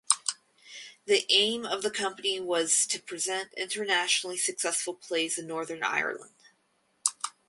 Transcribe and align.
The 1.05 1.27
aim 1.29 1.63
of 1.63 1.83
the 1.83 1.91
company 1.91 2.39
was 2.39 2.87
to 2.87 2.99
present 2.99 3.53
internationally 3.55 4.35
successful 4.39 4.95
plays 4.95 5.37
in 5.37 5.45
Northern 5.45 5.83
Ireland. 5.83 6.33